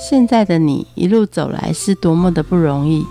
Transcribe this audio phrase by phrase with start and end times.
[0.00, 3.04] 现在的你一路走来是多么的不容易。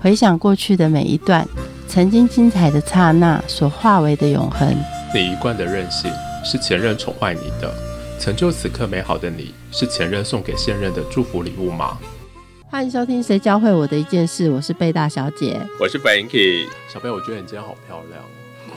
[0.00, 1.46] 回想过去的每一段，
[1.86, 4.74] 曾经精彩的刹那所化为的永恒。
[5.14, 6.10] 你一贯的任性
[6.42, 7.70] 是前任宠坏你的，
[8.18, 11.98] 成就此刻美好的你是前任送给现任的祝福礼物吗？
[12.70, 15.60] 欢迎收听《谁教会我的一件事》，我是贝大小姐。
[15.78, 18.22] 我是 Frankie，小贝，我觉得你今天好漂亮，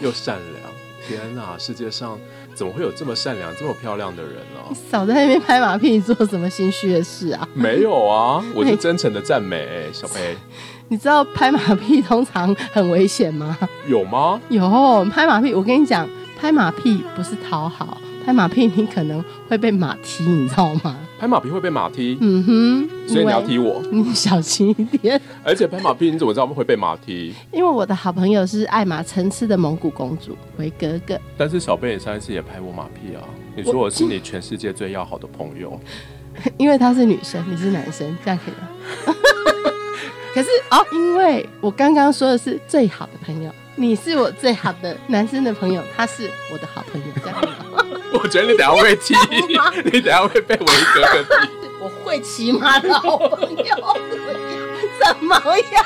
[0.02, 0.76] 又善良。
[1.08, 2.20] 天哪，世界上
[2.56, 4.62] 怎么会有这么善良、这么漂亮的人呢？
[4.70, 7.48] 你少在那边拍马屁，你做什么心虚的事啊？
[7.54, 10.36] 没有啊， 我是真诚的赞美，小贝。
[10.88, 13.58] 你知道拍马屁通常很危险吗？
[13.88, 14.40] 有吗？
[14.50, 16.08] 有拍马屁，我跟你讲，
[16.40, 20.96] 拍马屁不是讨好，拍马屁你可能会被马踢，你知道吗？
[21.26, 25.20] 拍马屁会被马踢，嗯哼，所以你要踢我，你 小心一点。
[25.44, 27.34] 而且拍马屁你怎么知道会被马踢？
[27.52, 31.20] 因为我的好朋友是爱马成痴的蒙古公主维格格。
[31.36, 35.80] 但是小贝也上一次也拍我马屁啊，你说我是你全世界最要好的朋友，
[36.58, 39.16] 因为她是女生，你是男生，这样可以吗？
[40.36, 47.48] 可是哦，因为我刚刚说的是最好的朋友，你是我最好的男生的朋友，他是我的好朋友，这样吗？
[48.22, 49.14] 我觉得你等下会踢，
[49.92, 51.30] 你等下会被维格格踢。
[51.80, 53.98] 我会骑马的好朋友
[55.04, 55.36] 怎么
[55.72, 55.86] 样？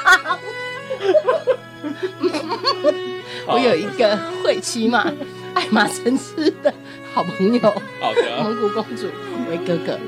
[3.48, 5.12] 我有一个会骑马、
[5.56, 6.72] 爱马成痴的
[7.14, 9.08] 好朋友，好的，蒙古公主
[9.50, 10.00] 维哥哥。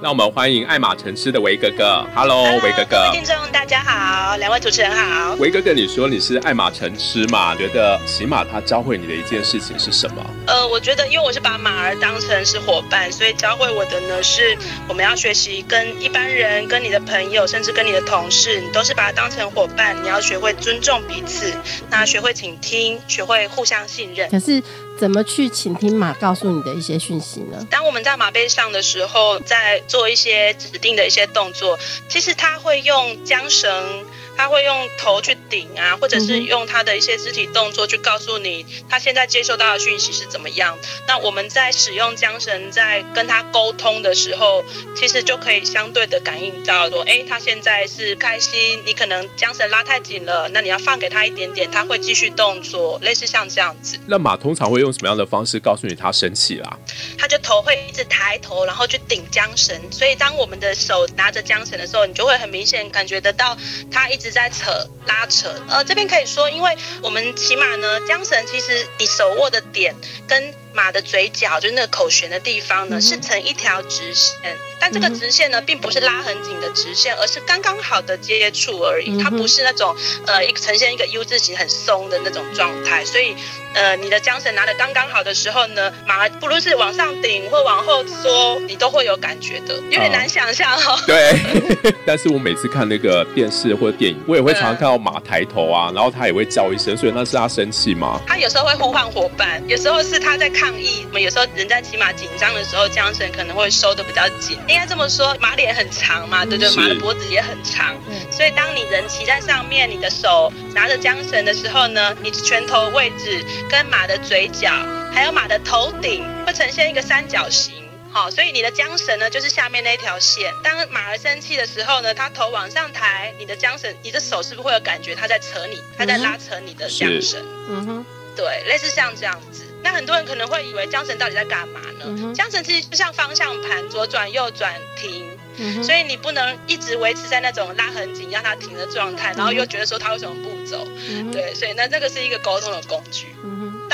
[0.00, 2.06] 那我们欢迎爱马成痴的维哥哥。
[2.14, 3.10] Hello，维哥哥。
[3.12, 5.34] 听众大家好，两位主持人好。
[5.34, 7.54] 维哥哥，你说你是爱马城痴嘛？
[7.54, 10.24] 觉得骑马它教会你的一件事情是什么？
[10.46, 14.56] 呃，我觉得因为我是把马儿当成是伙伴，所以教会我的呢是
[14.88, 19.94] 我们要学习跟一般人、跟你的朋友，甚至跟你的同事，你都是把它当成伙伴。
[20.02, 21.52] 你要学会尊重彼此，
[21.90, 24.30] 那学会倾听，学会互相信任。
[24.30, 24.62] 可是。
[24.98, 27.66] 怎么去倾听马告诉你的一些讯息呢？
[27.70, 34.04] 当我们在马背上的时候，在做一些指定的一些动作，其实它会用缰绳。
[34.36, 40.76] 他会用头去顶啊，或者是用他的一些肢体动作去告诉你他现在接收到的讯息是怎么样。
[41.06, 44.64] 那我们在使用缰绳在跟他沟通的时候，
[44.96, 48.82] 其实就可以相对的感应到说，哎，他现在是开心。
[48.84, 53.98] 你可能缰绳拉太紧了，那你要放给他一点点，他会继续动作，类似像这样子。
[54.06, 56.78] 那马通常会用什么样的方式告诉你他生气啦？
[57.18, 59.76] 他就头会一直抬头，然后去顶缰绳。
[59.90, 63.56] 所以当我们的手拿着缰绳的时候，你就会很明显感觉得到
[63.90, 64.32] 他一直。
[64.32, 69.94] 在扯拉扯，呃，这边可以说，因为我们骑马呢，缰绳其实你手握的点
[70.26, 74.56] 跟马的嘴角，就是那个口弦的地方呢，是成一条直线。
[74.82, 79.16] 但这个直线呢，并不是拉很紧的直线，而是刚刚好的接触而已。
[79.22, 79.94] 它不是那种
[80.26, 83.04] 呃，一呈现一个 U 字形很松的那种状态。
[83.04, 83.36] 所以，
[83.74, 89.76] 呃，你的缰绳拿的刚刚好的时候呢，马不论是往上顶或往后缩，你都会有感觉的。
[89.88, 90.98] 有点难想象哦。
[91.06, 91.32] 对。
[92.04, 98.20] 但是我每次看那个电视或者电影，我也会常常看到马抬头啊，然后它也会叫一声，所以那是它生气吗？
[98.26, 101.06] 它有时候会呼唤伙伴，有时候是它在抗议。
[101.06, 104.58] 我们有时候人在骑马紧张的时候，缰绳可能会收的比较紧。
[104.72, 106.74] 应该这么说，马脸很长嘛，对对？
[106.74, 107.94] 马的脖子也很长，
[108.30, 114.72] 所以当你人骑在上面，你的手拿着缰绳的时候呢，你拳头位置跟马的嘴角，
[115.12, 117.74] 还有马的头顶会呈现一个三角形，
[118.10, 120.50] 好，所以你的缰绳呢就是下面那条线。
[120.64, 127.44] 当马儿生气的时候呢，它头往上抬，你的缰绳，你的手是不是会有感觉它在扯你，它在拉扯你的缰绳？
[127.68, 129.64] 嗯哼，对，类似像这样子。
[129.82, 132.06] 那很多人可能会以为缰绳到底在干嘛呢？
[132.34, 140.86] 缰绳其实就像方向盘，左转右转停，所以你不能一直维持在那种拉很紧让它停的状态，然后又觉得说它为什么不走？
[141.32, 143.26] 对，所以那这个是一个沟通的工具。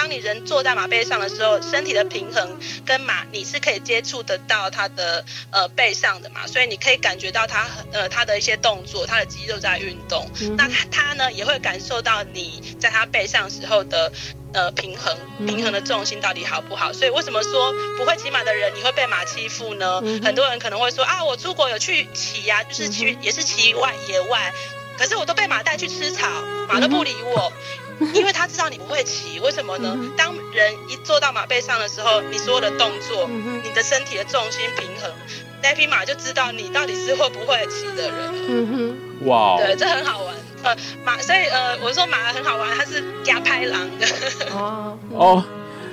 [0.09, 10.27] 当你人坐在马背上的时候，身体的平衡跟马你是可以接触得到它的呃背上的嘛，所以你可以感觉到它呃它的一些动作，它的肌肉在运动。
[10.57, 14.11] 那它呢也会感受到你在它背上时候的。
[14.55, 15.15] 呃，平衡
[15.47, 16.91] 平衡的重心到底好不好？
[16.91, 20.01] 所以为什么说不会骑马的人你会被马欺负呢？
[20.25, 24.51] 很多人可能会说啊，我出国有去骑呀，就是去也是骑外野外，
[24.97, 26.27] 可是我都被马带去吃草，
[26.67, 27.53] 马都不理我，
[28.15, 29.41] 因为他知道你不会骑。
[29.41, 29.97] 为什么呢？
[30.17, 33.29] 当人一坐到马背上的时候，你所有的动作，
[33.63, 35.11] 你的身体的重心平衡，
[35.63, 38.35] 那匹马就知道你到底是会不会骑的人。
[38.49, 38.69] 嗯
[39.21, 40.35] 哼，哇，对，这很好玩。
[40.65, 44.07] 呃，马，所以呃，我说马很好玩，它是加拍狼的。
[44.53, 45.45] 哦哦，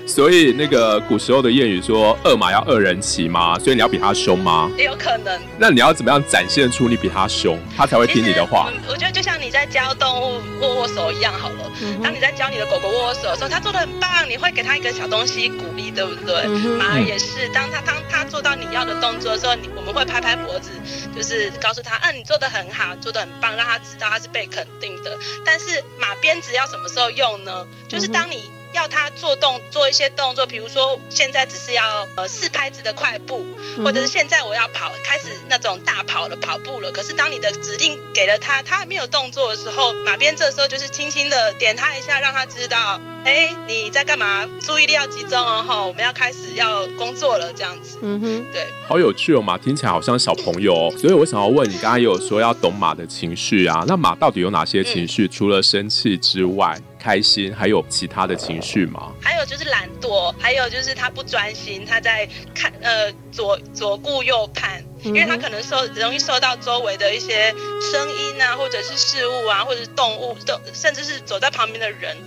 [0.06, 4.72] 所以那个古时候的谚语说，二马要二人骑嘛，所以你要比他凶吗？
[4.78, 5.42] 也有可能。
[5.58, 8.70] 那你要怎么样展现出你比他凶，他才会听你的话？
[8.88, 11.72] 我觉得就像你在教动物握握手一样好了。
[12.04, 16.46] 当你在教你的狗狗握握手的时候，它做的很棒，你会给它一个小东西鼓励，对不对？
[16.78, 20.70] 马儿也是，当它当它做到你要的动作的时候，你我们会拍拍脖子，
[21.16, 25.18] 就是告诉他，嗯，你做的很好，做的很棒，让他知道他是被肯定的。
[25.44, 27.66] 但是马鞭子要什么时候用呢？
[27.88, 28.52] 就是当你。
[28.76, 33.46] 要他做动做一些动作，比如说现在只是要呃四拍子的快步，
[33.78, 36.92] 或者是现在我要跑开始那种大跑了跑步了。
[36.92, 44.48] 可是当你的指令给了他，他还没有动作的时候，马鞭这时候就是轻轻的点他一下，让他知道，哎，你在干嘛？
[44.62, 47.98] 注意力要集中哦，哈，我们要开始要工作了，这样子。
[48.02, 50.94] 嗯哼，对，好有趣哦，马听起来好像小朋友哦。
[50.98, 55.28] 所以我想要问你，刚刚也有说要懂马的情绪啊，那马到底有哪些情绪？
[55.28, 56.78] 除了生气之外？
[57.06, 59.14] 开心，还有其他的情绪吗？
[59.22, 72.18] 还有就是懒惰，还有就是他不专心，他在看呃左左顾右盼，因为他可能受容易受到周围的一些声音啊，或者是事物啊，或者是动物，都甚至是走在旁边的人。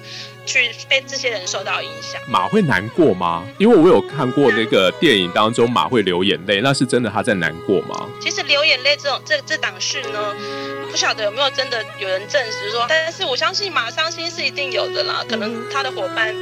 [0.49, 3.47] 去被这些人受到影响，马会难过吗？
[3.59, 8.09] 因为我有看过那个电影当中，马会流眼泪，那是真的他在难过吗？
[8.19, 10.35] 其实流眼泪这种这这档事呢，
[10.91, 16.35] 不晓得有没有真的有人证实说，但是我相信马伤心是一定有的啦，可能他的伙伴。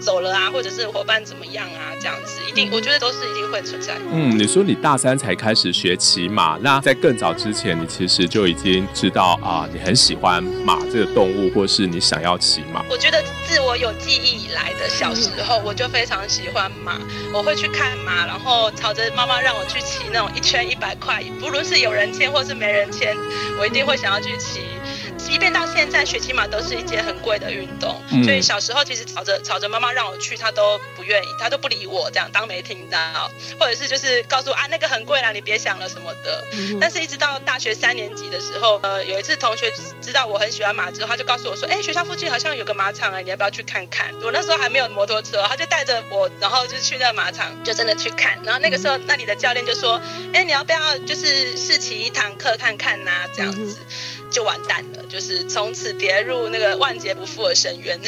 [0.00, 1.92] 走了啊，或者是伙伴怎么样啊？
[2.00, 3.96] 这样子一定，我觉得都是一定会存在。
[4.12, 12.84] 嗯，你说你大三才开始学骑马，那在更早之前，你其实就已经知道啊，你很喜欢马这个动物，或是你想要骑马。
[12.88, 16.98] 我觉得自我有记忆以来的小时候，我就非常喜欢马，
[17.32, 23.16] 我会去看马，然后朝着妈妈让我去骑那种一圈一百块，不论是有人牵或是没人牵，
[23.60, 24.60] 我一定会想要去骑。
[25.18, 36.44] 即便到现在学骑马都是一件很贵的运动，所以小时候其实吵着吵着妈妈让我去，她都不愿意，她都不理我，这样当没听到，或者是就是告诉啊那个很贵啦，你别想了什么的。
[36.80, 39.70] 但是一直到大学三年级的时候，呃，有一次同学
[40.00, 44.14] 知道我很喜欢马之后，他就告诉我说，哎，学校附近好像有个马场哎，你要不要去看看？
[44.22, 48.38] 我那时候还没有摩托车，他就带着我，然后就去那个马场，就真的去看。
[48.44, 50.00] 然后那个时候那里的教练就说，
[50.32, 53.28] 哎，你要不要就是试骑一堂课看看呐？
[53.34, 53.76] 这样子。
[54.30, 57.98] 就完蛋了，就是从此跌入那个万劫不复的深渊。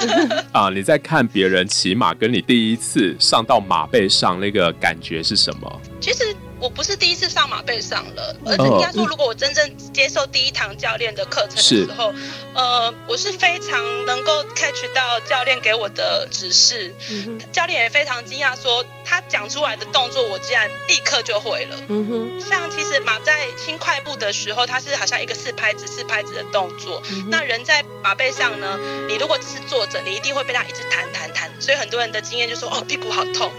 [0.52, 5.80] 啊，你在看别人骑马，跟你第一次上到马背上那个感觉是什么？
[6.00, 6.34] 其实。
[6.60, 12.12] 我不是第一次上马背上了，而且应该说，如果我真正接受第一堂教练的课程的时候，
[12.54, 16.94] 呃，我是非常能够 catch 到教练给我的指示，
[17.50, 21.76] 教练也非常惊讶，说他讲出来的动作，我竟然立刻就会了。
[21.88, 27.02] 嗯哼，像其实马在轻快步的时候，它是好像一个四拍子、四拍子的动作。
[27.30, 28.78] 那人在马背上呢，
[29.08, 33.50] 你如果只是坐着，你一定会被他一直弹弹弹，所以很多人的经验就说，哦，屁股好痛。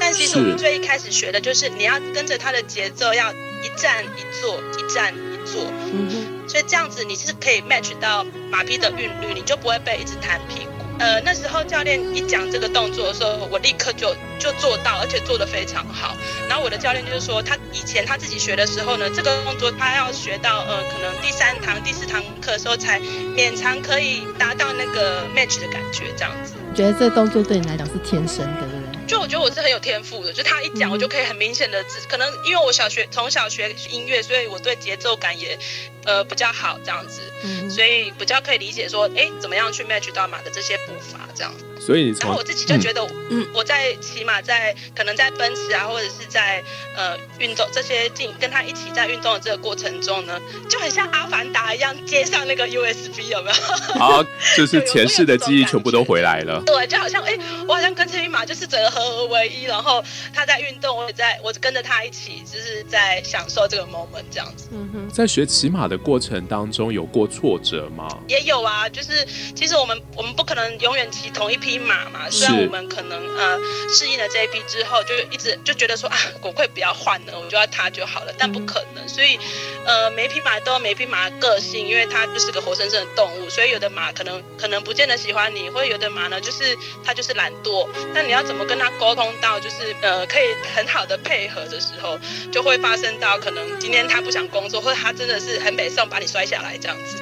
[0.00, 2.47] 但其实我们最一开始学的就是你要跟着他。
[2.48, 10.70] 它的节奏要一站一坐，一站一坐，嗯所以这样子你是可以 match 到马匹的韵律，你就不会被一直弹屁股。
[10.98, 16.16] 呃，那时候教练一讲这个动作的时候，我立刻就就做到，而且做得非常好。
[16.48, 22.98] 然后我的教练就是说，他以前他自己学的时候呢，这个动作他要学到呃，可能第三堂、第四堂课的时候才
[23.36, 26.54] 勉强可以达到那个 match 的感觉，这样子。
[26.74, 28.77] 觉得这个动作对你来讲是天生的。
[29.08, 35.58] 就我觉得我是很有天赋的，就他一讲，我就可以很明显的，可能因为我小学从小学音乐，所以我对节奏感也
[36.04, 37.22] 呃比较好这样子，
[37.70, 41.52] 所以比较可以理解说，哎，怎么样去 match 到马的这些步伐这样。
[41.88, 43.00] 所以，然后我自己就觉得，
[43.30, 46.62] 嗯，我在骑马，在可能在奔驰啊，或者是在
[46.94, 53.54] 呃运动这些进跟他一起在运动的这个过程中呢，就很像阿凡达一样接上那个 USB 有没有？
[53.98, 54.22] 好，
[54.54, 56.62] 就是前世的记忆全部都回来了。
[56.68, 60.04] 对，就好像哎，我好像跟这匹马就是整个合而为一，然后
[60.34, 64.68] 他在运动，我也在我跟着他一起，就是在享受这个 moment 这样子。
[64.72, 68.06] 嗯哼，在学骑马的过程当中有过挫折吗？
[68.28, 71.77] 也有啊，就是其实我们我们不可能永远骑同一匹。
[71.78, 73.58] 马嘛，虽然我们可能呃
[73.88, 79.08] 适应了这一批之后，就一直就觉得说啊，我会不要换了，我就要它就好了，但不可能。
[79.08, 79.38] 所以
[79.84, 87.88] 呃，每匹马都有每匹马的个性，因为它就是个活生生的动物，所以有的马可能可能不见得喜欢你，或者有的马呢，就是它就是懒惰。
[88.12, 90.44] 那你要怎么跟它沟通到，就是呃可以
[90.74, 92.18] 很好的配合的时候，
[92.52, 97.16] 就会发生到可能今天它不想工作，或者它真的是很北宋把你摔下来这样子。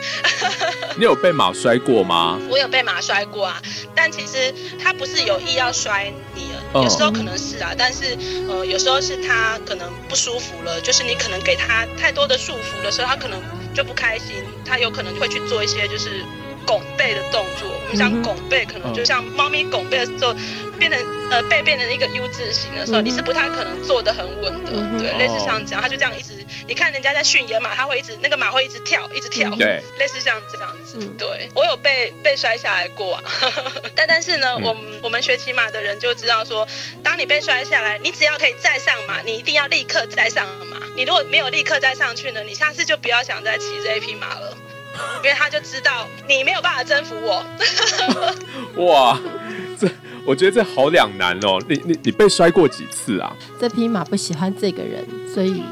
[0.99, 2.39] 你有被马摔过吗？
[2.51, 3.63] 我有被马摔过啊，
[3.95, 4.36] 但其实。
[4.83, 8.17] 他不是有意要摔你了，有时候可能是啊，但是
[8.49, 13.41] 呃，有时候是他可能不舒服了，就是你可能给他太多的束缚的时候，他可能
[13.75, 16.25] 就不开心，他有可能会去做一些就是
[16.67, 17.69] 拱背的动作。
[17.69, 20.35] 我们讲拱背，可能就像猫咪拱背的时候，
[20.79, 21.01] 变成
[21.31, 24.73] 呃背变成一个 U 字形的时候，你是不太可能坐得很稳的。
[24.99, 26.36] 对，类似像这样，他就这样一直，
[26.67, 29.51] 你看人家在训野马，他会一直那个马会一直跳，一直跳。
[29.57, 30.99] 对， 类似像这样子。
[31.19, 33.23] 对，我有被被摔下来过，啊
[33.95, 36.67] 但但是呢，我我们学骑马的人就知道说，
[37.03, 40.77] 当你被摔下来，你只要可以再上马，你一定要立刻再上马。
[40.97, 44.57] 你如果没有立刻再上去呢，你下次就不要想再骑这一匹马了。
[45.23, 47.45] 因为他就知道你没有办法征服我。
[48.87, 49.21] 哇，
[49.79, 49.87] 这
[50.25, 51.63] 我觉得这好两难哦。
[51.69, 53.31] 你你你被摔过几次啊？
[53.61, 55.63] 这匹马不喜欢这个人，所以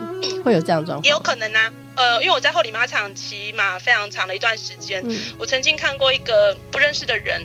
[0.43, 1.04] 会有这样状况。
[1.04, 1.73] 也有可能啊。
[1.97, 5.00] 呃，因为我在后里马场骑马非常长的一段时间，
[5.38, 7.40] 我曾经看过一个不认识的人，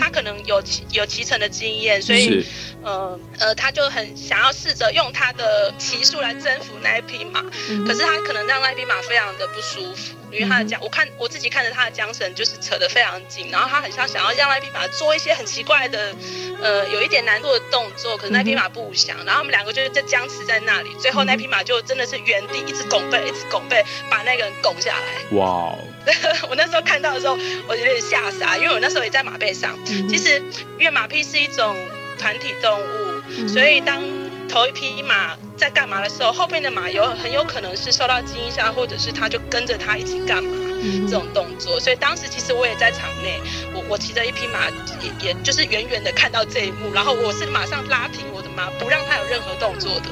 [0.00, 2.42] 他可能有骑有骑乘的经验，所以
[2.82, 7.42] 呃呃，他就很想要试着用他的骑术来征服那一匹马，
[7.86, 16.14] 可是他可能让那匹马非常的不舒服，因为他的缰，我看我自己看着他的缰绳就是扯得非常紧，然后他很像想要让那匹马做一些很奇怪的，
[16.62, 23.84] 呃，有一点难度的动作，可是那匹马不想，然后我们两个就是在僵持在那里，最后那匹马就真的是原地一直拱背，一直拱背。
[24.10, 25.36] 把那个人拱下来。
[25.38, 25.74] 哇！
[26.48, 27.36] 我那时候看到的时候，
[27.66, 29.78] 我有点吓傻，因为我那时候也在马背上。
[29.84, 30.42] 其实，
[30.78, 31.76] 因为马匹是一种
[32.18, 34.02] 团体动物，所以当
[34.48, 40.59] 头一匹马在干嘛的时候，后面的马有很有可能是受到惊吓，或者是它就跟着它一起干嘛
[41.06, 41.78] 这种动作。
[41.80, 43.40] 所以当时其实我也在场内，
[43.74, 44.68] 我我骑着一匹马，
[45.00, 50.08] 也也就是远远的看到这一幕，然后我是马上拉停我的马，不让它有任何动作的。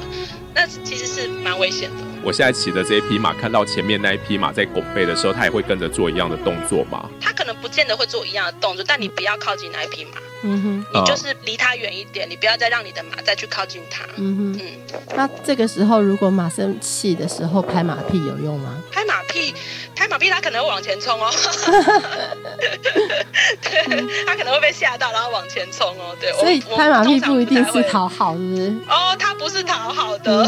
[0.53, 2.08] 那其实是蛮危险的。
[2.23, 7.09] 我现在骑的这一匹马，看到前面那一匹马在拱背的时候，它也会跟着做一样的动作吗？
[7.21, 10.11] 它可能不见得会做一样的动作，但你不要靠近那一匹马。
[10.41, 14.05] 嗯哼，你就是离它远一点，你不要再让你的马再去靠近它。
[14.15, 15.01] 嗯哼，嗯。
[15.15, 18.77] 那这个时候，如果马生气的时候拍马屁有用吗？
[18.89, 19.53] 拍马屁，
[19.93, 21.29] 拍马屁，它可能会往前冲哦。
[23.61, 23.85] 对，
[24.25, 26.15] 它可能会被吓到，然后往前冲哦。
[26.21, 28.73] 对，所以拍马屁不一定是讨好，是不是？
[28.87, 30.45] 哦，它不是讨好的，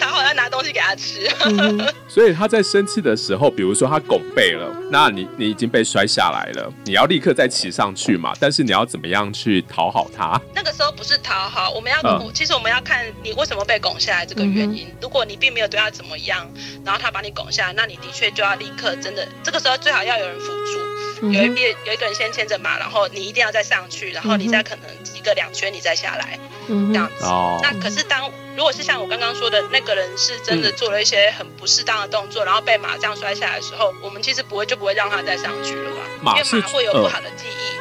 [0.00, 1.28] 讨 好要拿东西给他吃。
[2.08, 8.16] 所以他在生气的时候，比如说他拱背了，那你你已经被摔下来了，你要立刻再骑上去。
[8.16, 8.32] 嘛？
[8.40, 10.40] 但是你要怎么样去讨好他？
[10.54, 14.88] 那个时候不是讨好，我们要，其实我们要看你为什么被拱下来这个原因。
[15.02, 16.48] 如果你并没有对他怎么样，
[16.82, 20.78] 然后他把你拱下来，那你的确就要立刻真的，这个时候最好要有人辅助，
[21.22, 27.24] 有一边有一个人先牵着马，然后你一定要再上去，然后你再可能几个两圈你再下来，这样子。
[27.62, 36.36] 那可是当如果是像我刚刚说的那个人是真的做了一些很不适当的动作，然后被马这样摔下来的时候，我们其实不会就不会让他再上去了吧？
[36.36, 37.76] 因为马会有不好的记忆。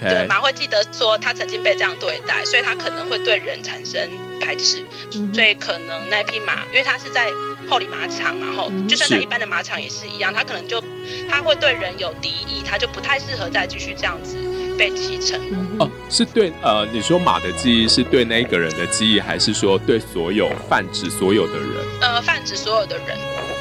[0.00, 4.84] 对，马会记得说他曾经被这样对待，所以他可能会对人产生排斥，
[5.32, 7.30] 所以可能那匹马，因为它是在
[7.68, 10.82] 后里马场，然后就算在一般的马场也是一样，他可能就
[11.28, 14.36] 他会对人有敌意，他就不太适合再继续这样子
[14.78, 15.40] 被继承。
[15.78, 21.68] 哦，是对，呃，你说马的记忆是对那个人的记忆，还是说对所有泛指所有的人？
[22.00, 23.16] 呃，泛指所有的人。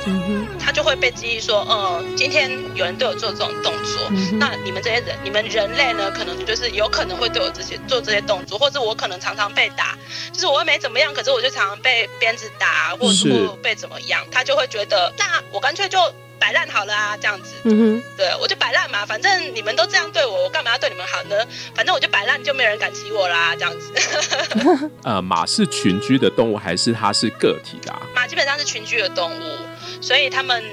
[0.06, 9.98] 嗯哼，他就会被记忆说，呃，今天有人对我做这种动作，那你们这些人，你们人类呢，可能就是有可能会对我这些做这些动作，或者我可能常常被打，
[10.32, 16.00] 就是我又没怎么样，可是我就常常被鞭子打，或者被怎么样，他就会觉得，那我干脆就
[16.39, 21.36] 摆烂好了啊，这样子，嗯哼，对我就摆烂嘛，反正你们都这样对我，我干嘛要对你们好呢？
[21.75, 24.89] 反正我就摆烂，就没人敢骑我啦，这样子。
[25.03, 27.94] 呃，马是群居的动物，还是它是个体的？
[28.15, 29.58] 马基本上是群居的动物。
[30.00, 30.63] 所以他们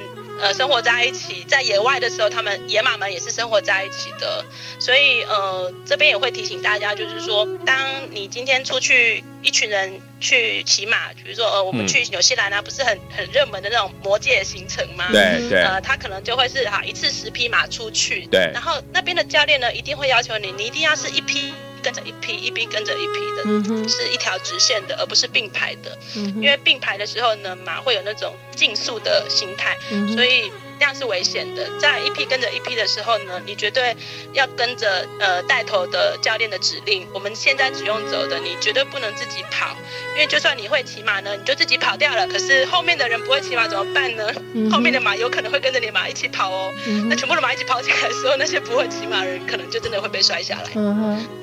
[0.40, 4.44] 呃生活在一起，在野外的时候，他们野马们也是生活在一起的。
[4.78, 7.78] 所以呃这边也会提醒大家，就是说，当
[8.10, 15.08] 你今天出去一群人去骑马，比如说呃我们去纽西兰啊，不是很很热门的那种魔界行程吗？
[15.12, 15.62] 对对。
[15.62, 18.26] 呃他可能就会是哈一次十匹马出去。
[18.30, 18.50] 对。
[18.52, 21.52] 然后那边的教练呢，一定会要求你，你一定要是一批。
[21.84, 25.96] 跟着一批一批跟着一批的，是一条直线的，而不是并排的。
[26.14, 29.76] 因为并排的时候呢，马会有那种竞速的心态，
[30.16, 30.50] 所以。
[30.84, 31.66] 这样是危险的。
[31.78, 33.96] 在一批跟着一批的时候呢，你绝对
[34.34, 37.08] 要跟着呃带头的教练的指令。
[37.10, 39.74] 我们现在只用走的，你绝对不能自己跑，
[40.14, 42.26] 因为就算你会骑马呢，你就自己跑掉了。
[42.26, 44.30] 可是后面的人不会骑马怎么办呢？
[44.70, 46.70] 后面的马有可能会跟着你马一起跑哦。
[47.08, 50.70] 那全部的马一起跑起来的时候，那些不会骑马的人可能就真的会被摔下来。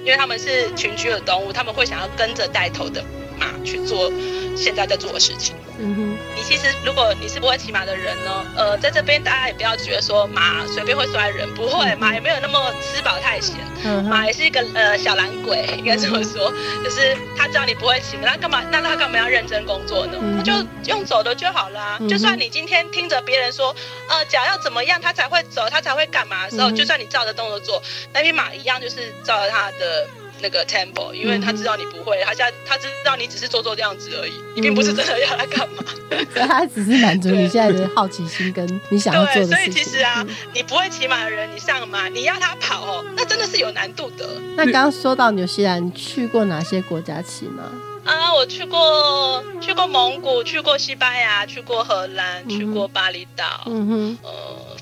[0.05, 3.20] 因为他们是群居的动物，他们会想要跟着带头的马
[3.63, 4.11] 去做
[4.55, 5.55] 现在在做的事情。
[5.83, 13.55] 嗯哼，你其实如果你是不会骑马的人呢，呃，在这边大家也不要觉得说马随便会摔人，不会，马也没有那么吃饱太闲，
[14.03, 16.53] 马也是一个呃小懒鬼，应该这么说，
[16.83, 18.61] 就是他知道你不会骑，那干嘛？
[18.71, 20.19] 那他干嘛要认真工作呢？
[20.37, 20.53] 他就
[20.85, 21.99] 用走的就好了。
[22.07, 23.75] 就算你今天听着别人说，
[24.07, 27.81] 呃，脚要怎么样他才会走，他才会干嘛的时候，就算你照着动作做，
[28.13, 30.07] 那匹马一样就是照着他的。
[30.41, 35.83] 那个 temple，因为他知道你不会，他现在他知道你只是做做这样子而已，你并不是真的要他干嘛。
[36.35, 39.55] 他只是满足你现在的好奇心跟你想要做的事情。
[39.55, 44.27] 所以其实啊，你不会骑马的人，你上马，你要他跑哦，那真的是有难度的。
[44.55, 47.63] 那刚刚说到纽西兰，你去过哪些国家骑马？
[48.03, 54.31] 啊，我去过，去过蒙古，去过西班牙，去过荷兰，去过巴厘岛，嗯哼，呃，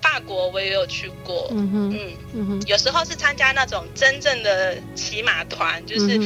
[0.02, 1.98] 法国我也有去过，嗯哼，
[2.34, 2.48] 嗯。
[2.48, 6.18] 哼，有时候是参加那种真正的骑马团，就是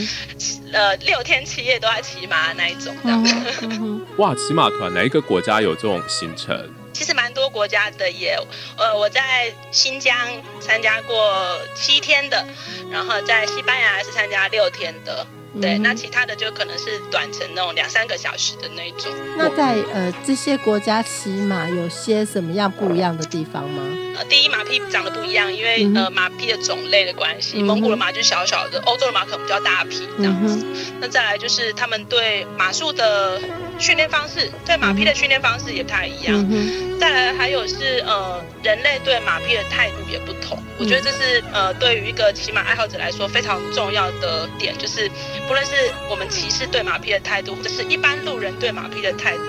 [0.72, 4.02] 呃六天七夜都在骑马那一种，这样。
[4.18, 6.70] 哇，骑马团哪一个国家有这种行程？
[6.94, 8.38] 其实蛮多国家的也，
[8.78, 10.16] 呃，我在新疆
[10.60, 12.46] 参加过七天的，
[12.92, 15.26] 然后在西班牙是参加六天的。
[15.62, 19.12] 对，那其他的就可能是短程那种两三个小时的那种。
[19.38, 23.84] 那在呃这些国家骑马有些什么样不一样的地方吗？
[24.18, 30.66] 呃，第一马匹长得不一样，因为呃马匹的种类的关系，蒙古的马就小小的，欧洲的马可能比较大匹这样子。
[31.00, 33.40] 那再来就是他们对马术的
[33.80, 37.00] 训练方式，对马匹的训练方式也不太一样。
[37.00, 40.58] 再来还有是呃人类对马匹的态度也不同。
[40.80, 45.10] 我觉得这是呃对于一个骑马爱好者来说非常重要的点，就是
[45.48, 45.72] 不论是
[46.10, 49.44] 我们骑士对马匹的态度，或者是一般路人对马匹的态度，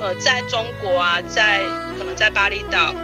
[0.00, 1.60] 呃，在中国啊，在
[1.96, 2.94] 可能在巴厘岛。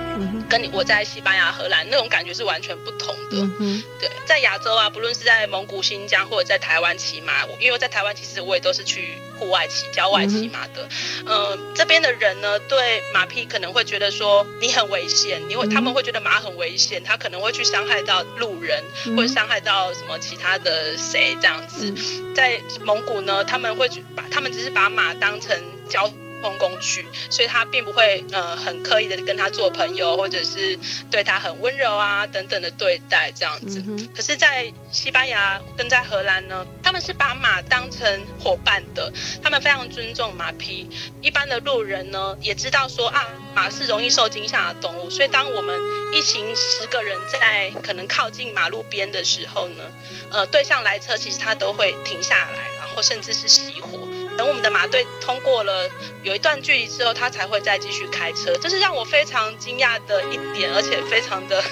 [0.48, 3.36] 跟你我在西班牙、荷兰那种感觉是完全不同的。
[3.58, 10.88] 嗯对，在亚洲啊，不论是在蒙古、新疆或者在台湾骑马，因为在台湾其实我也都是去户外骑、郊外骑马的。
[11.26, 18.82] 嗯，这边的人呢，对马匹可能会觉得说你很危险，因为他们会觉得马很危险，他可能会去伤害到路人，
[19.16, 21.92] 或者伤害到什么其他的谁这样子。
[22.34, 26.10] 在蒙古呢，他们会把他们只是把马当成交。
[26.42, 30.78] 工工具，所以他并不会呃很刻意的跟他做朋友，或者是
[31.10, 33.82] 对他很温柔啊等等的对待这样子。
[34.14, 39.12] 可是，在西班牙跟在荷兰呢，他们是把马当成伙伴的，
[39.42, 40.88] 他们非常尊重马匹。
[41.22, 45.80] 一般的路人呢，也知道说啊，马是容易受惊吓的动物，所以当我们
[46.12, 49.84] 一行十个人在可能靠近马路边的时候呢，
[50.30, 53.95] 呃，对向来车其实他都会停下来，然后甚至是熄火。
[54.36, 55.88] 等我们的马队通过了
[56.22, 58.56] 有一段距离之后，他才会再继续开车。
[58.60, 61.62] 这是让我非常惊讶的一点，而且非常的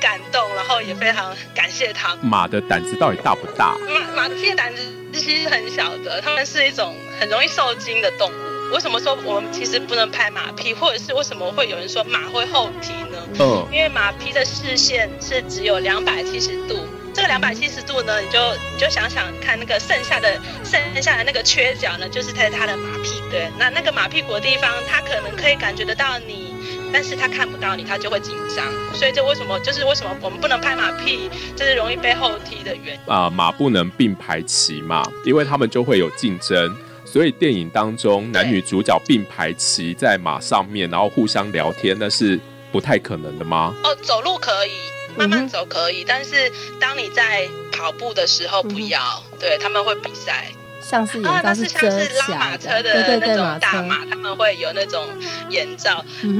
[0.00, 2.16] 感动，然后也非常感谢他。
[2.22, 3.76] 马的胆子到底大不大？
[3.88, 8.74] 马马的胆子其实很小的，它们是一种很容易受惊的动物。
[8.74, 13.18] 为什么说我们其实不能拍马屁，或者是为什么会有人说马会后踢呢？
[13.40, 16.86] 嗯，因为马匹的视线是只有两百七十度。
[17.12, 18.38] 这个两百七十度呢，你就
[18.72, 23.20] 你就想想看，那个剩下的剩下的那个缺角呢，就是在他的马屁。
[23.30, 26.54] 对，那那个马屁股的地方，它可能可以感觉得到你，
[26.92, 28.66] 但是他看不到你，他就会紧张。
[28.94, 33.28] 所以这为什么就是为什么我们不能拍马屁，就是容易被后踢的原因啊。
[33.30, 36.76] 马不能并排骑嘛，因为他们就会有竞争。
[37.04, 42.38] 所以电影当中男女主角并排骑在马上面，然后互相聊天，那是
[42.70, 43.74] 不太可能的吗？
[43.82, 44.70] 哦，走路可以。
[45.16, 50.46] 慢慢走可以，但是当你在跑步的时候不要，对他们会比赛。
[50.82, 55.06] 像是啊，那是像是拉马车的那种大马，他们会有那种
[55.50, 55.96] 眼罩。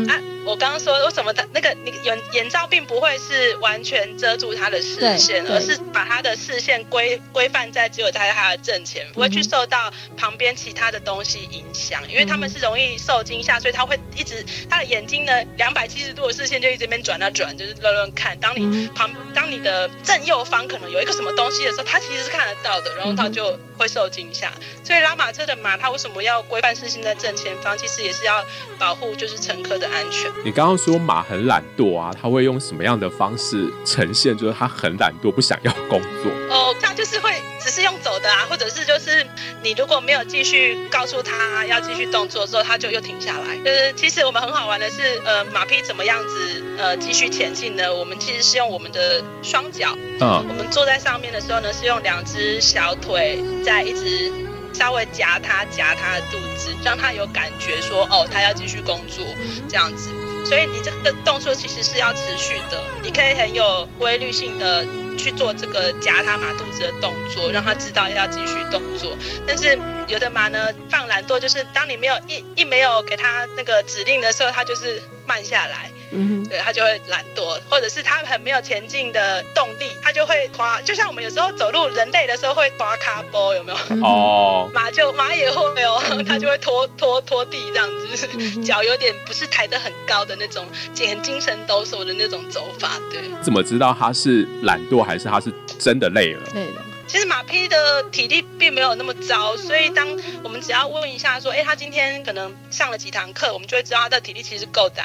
[0.09, 0.20] 啊。
[0.46, 18.38] 我刚刚说为什么他那个你眼眼罩并不会是完全遮住他的视线，而是把他的视线规规范在只有在他的正前，不会去受到旁边其他的东西影响，因为他们是容易受惊吓，所以他会一直他的眼睛呢两百七十度的视线就一直边转啊转，就是乱乱看。
[18.40, 24.50] 当你旁当你的正右方可能有一个什么东西的时候，他其实是看得到的，然后他就会受惊吓。
[24.83, 27.76] 所以拉马车的马，他为什么要规范视线在正前方？
[27.76, 28.44] 其实也是要
[28.79, 30.29] 保护就是乘客的安全。
[30.42, 34.36] 你刚刚说马很懒惰啊，他会用什么样的方式呈现？
[34.36, 36.32] 就是他很懒惰，不想要工作。
[36.48, 39.26] 哦，这样就是会只是用走的啊，或者是就是
[39.62, 43.56] 你如果没有继续告诉他要继续动作之后，他就又停下来。
[43.58, 47.92] 就是其实我们很好玩的是，呃，马匹怎么样子呃继续前进呢？
[47.92, 54.32] 我们其实是用我们的双脚，嗯，我们坐在上面的时候呢，是用两只小腿在一直
[54.72, 59.22] 稍微夹他夹他的肚子，让他有感觉说哦，他要继续工作
[59.68, 60.08] 这样子。
[60.44, 64.85] 所以你这个动作其实是要持续的，你可以很有规律性的
[65.16, 69.16] 去做这个夹它马肚子的动作，让它知道要继续动作。
[69.46, 75.90] 但是有的马呢放懒惰，就是当你没有一一没有给它那个指令的时候，它就是慢下来。
[76.12, 80.80] 嗯，对他就会懒惰，或者是他很没有前进的动力，他就会滑。
[80.82, 83.78] 就像我们有时候走路，人累的时候会滑卡波，有没有？
[84.04, 93.00] 哦，马就马也会哦，他就会拖拖拖地这样子，脚有点不是抬得很高的那种，很精神抖擞的那种走法。
[93.10, 96.42] 对，怎么知道他是懒惰还是他是真的累了？
[96.54, 96.84] 累了。
[97.10, 100.06] 其实马匹的体力并没有那么糟，所以当
[100.44, 105.02] 我们只要问一下说，哎，他今天可能上了几堂课，我们就会知道他的体力其实够的。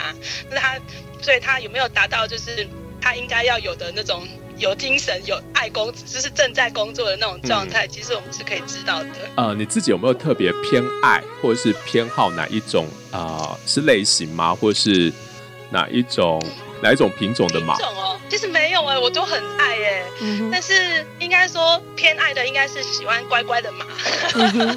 [0.51, 0.77] 那他，
[1.19, 2.67] 所以他有没有达到就是
[3.01, 4.27] 他应该要有的那种
[4.59, 7.87] 有精神、有爱工，就是正在工作的那种状态？
[7.87, 9.09] 其实我们是可以知道的。
[9.35, 13.57] 呃，你自己有没有特别偏爱或者是偏好哪一种啊？
[13.65, 14.53] 是类型吗？
[14.53, 15.11] 或是
[15.71, 16.39] 哪一种？
[16.81, 17.87] 哪一种品种的马种？
[17.87, 20.03] 哦，其实没有哎，我都很爱哎，
[20.51, 23.85] 但是应该说偏爱的应该是喜欢乖乖的马，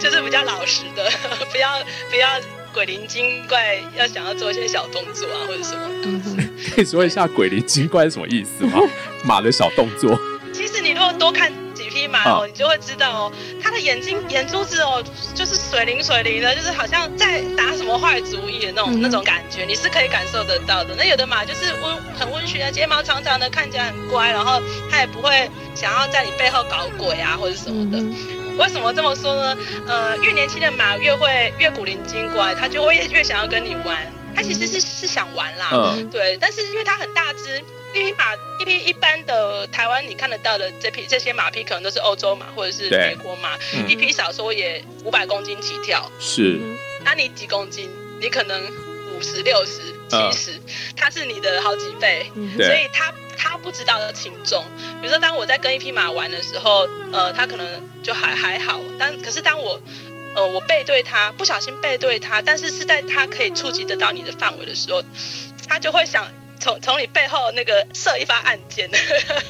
[0.00, 1.10] 就是比较老实的，
[1.50, 1.78] 不要
[2.10, 2.28] 不要
[2.72, 5.88] 鬼灵精怪，要想要做一些小动作啊或者什么。
[6.74, 8.78] 可 以说一下鬼灵精怪是什么意思吗？
[9.24, 10.18] 马的小动作。
[10.52, 11.52] 其实你如果多看。
[12.04, 15.02] 匹马哦，你就会知道哦，他的眼睛眼珠子哦，
[15.34, 20.94] 就是水灵水灵的，就是好像在打什么坏主意的那种那种感觉，你是可以感受得到的。
[20.96, 27.98] 那有的马就是温很温驯的，睫毛长长的，看起来很乖，然后它也不会想要在你背后搞鬼啊或者什么的。
[28.58, 29.56] 为什么这么说呢？
[29.88, 33.96] 呃，越年轻的马越会越古灵精怪，它就会越想要跟你玩。
[34.36, 37.64] 它其实是是想玩啦，嗯，对，但是因为它很大只。
[37.94, 43.56] 一匹马，一匹一般的台湾你看得到的这匹这些马匹，可能都是欧洲马或者是美国马。
[43.86, 46.10] 一匹少说也五百公斤起跳。
[46.18, 46.60] 是。
[47.04, 47.88] 那你几公斤？
[48.20, 48.60] 你可能
[49.16, 50.60] 五十六十七十，
[50.96, 52.26] 它是你的好几倍。
[52.56, 54.64] 所以它它不知道的轻重。
[55.00, 57.66] 比如说，当我在跟一匹马玩的时候，呃，它可能
[58.02, 58.80] 就还还好。
[58.98, 59.80] 但可是当我
[60.34, 65.00] 呃我背对他，不小心背对他，但是是在他可以触及得到你的范围的时候，
[65.68, 66.26] 他就会想。
[66.60, 68.90] 从从你背后那个射一发暗箭，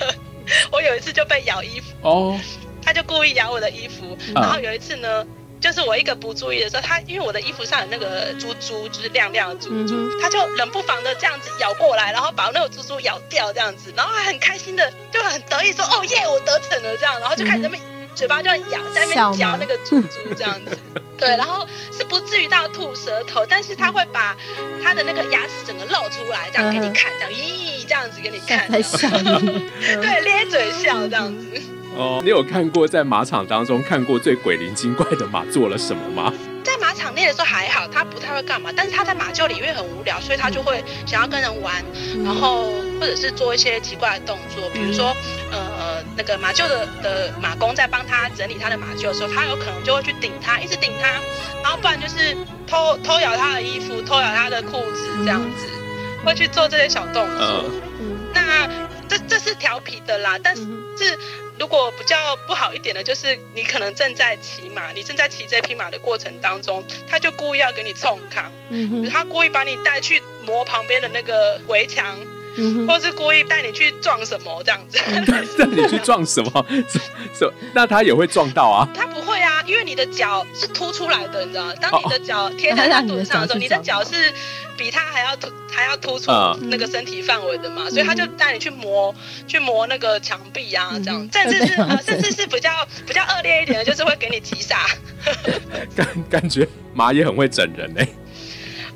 [0.73, 2.39] 我有一次就被咬衣服哦，
[2.83, 5.27] 他就故意咬我的衣服，然后有一次呢，
[5.61, 17.81] 就是我一个不注意的时候，他因为我的衣服上有那个珠珠，就是亮亮的珠珠，他就冷不防的这样子咬过来，然后把那个珠珠咬掉这样子，然后还很开心的就很得意说哦耶，我得逞了这样，然后就开始那边
[18.15, 20.79] 嘴巴就咬在那边嚼那个珠珠这样子。
[21.17, 24.37] 对，然后是不至于到吐舌头，但是他会把
[24.83, 28.67] 他的那个牙齿整个露出来，这样给你看，这样咦，这样子给你看，
[30.03, 31.47] 对，咧嘴笑这样子。
[31.97, 36.33] 哦，你有看过在马场当中看过最鬼灵精怪的马做了什么吗？
[36.65, 41.85] 在马场内的时候还好，他不太会干嘛，但是他在马厩里因为很无聊，所以他就会想要跟人玩，
[42.25, 45.15] 然后或者是做一些奇怪的动作，比如说，
[45.53, 51.09] 呃，那个马厩的的马工在帮他整理他的马厩的时候，他有可能就会去顶他，一直顶他，
[51.63, 52.35] 然后不然就是
[52.67, 55.67] 偷偷咬他的衣服，偷咬他的裤子这样子，
[56.25, 57.65] 会去做这些小动作。
[58.33, 58.67] 那
[59.07, 60.63] 这这是调皮的啦，但是。
[61.59, 68.51] 如果比较不好一点的，就是你可能正在骑马，你正在骑这匹马的过程当中，他就故意要给你冲抗，
[69.11, 72.19] 他故意把你带去磨旁边的那个围墙，
[72.89, 74.99] 或是故意带你去撞什么这样子。
[75.27, 76.67] 带你去撞什么？
[77.33, 77.53] 什？
[77.73, 78.89] 那他也会撞到啊？
[78.95, 81.75] 他不会啊，因为你的脚是凸出来的，你知道吗？
[81.81, 84.33] 当你的脚贴在他肚子上的时候， 你的脚是。
[84.77, 86.31] 比他还要突还要突出
[86.63, 89.15] 那个身体范围的嘛，所以他就带你去磨
[89.47, 92.71] 去磨那个墙壁啊，这样甚至是呃甚至是比较
[93.07, 94.79] 比较恶劣一点的，就是会给你击杀。
[95.97, 98.01] 感感觉马也很会整人呢。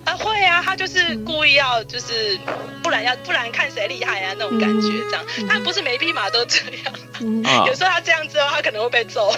[0.04, 2.38] 啊会啊，他就是故意要就是
[2.82, 9.32] 不然要不然看谁厉害啊那种感觉这样，但不是每匹马都这样，有时候他这样之后他可能会被揍。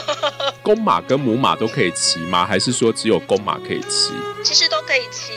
[0.62, 2.46] 公马跟母马都可以骑吗？
[2.46, 4.12] 还是说只有公马可以骑？
[4.42, 5.32] 其实都可以骑。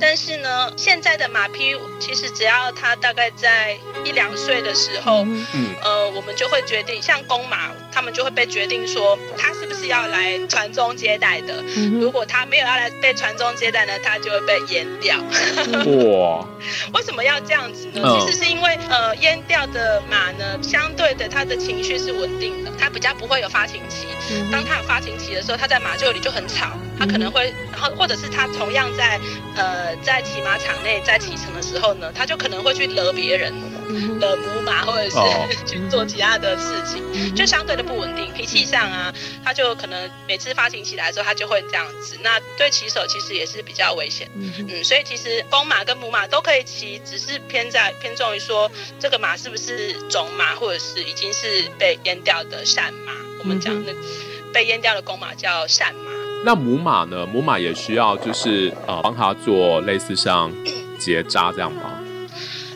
[0.00, 11.62] 但是呢，现在的马匹其实只要它大概在一两岁的时候，嗯，呃，我们就会决定，像公马，他们就会被决定说，它是不是要来传宗接代的。
[12.00, 15.17] 如果它没有要来被传宗接代呢，它就会被阉掉。
[15.18, 16.46] 哇！
[16.92, 18.18] 为什么要这样子呢？
[18.20, 24.06] 其实是因为，呃，阉掉的马呢，相对的，它的情绪是稳定的，它比较不会有发情期。
[24.52, 29.18] 当它有发情期的时候，它在马厩里就很吵，它可能会，然后或者是它同样在，
[29.56, 29.78] 呃。
[29.78, 33.52] 呃，在骑马场内，在骑乘的时候呢，它就可能会去惹别人，
[34.20, 35.16] 惹母马，或者是
[35.66, 38.28] 去做其他的事情，就相对的不稳定。
[38.38, 39.12] 脾气上啊，
[39.44, 42.16] 他就可能每次发情起来的时候，他就会这样子。
[42.22, 44.30] 那对骑手其实也是比较危险。
[44.36, 48.70] 嗯，所以其实公马跟母马都可以骑，只是偏在偏重于说
[49.00, 53.12] 这个马是不是种马，或者是已经是被阉掉的善马。
[53.40, 53.92] 我们讲那
[54.52, 56.12] 被阉掉的公马叫善马。
[56.44, 57.26] 那母马呢？
[57.26, 60.52] 母马也需要就是呃帮他做类似像
[60.96, 61.97] 结扎这样吗？